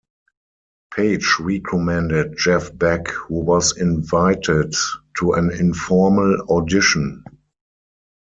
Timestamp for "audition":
6.49-7.23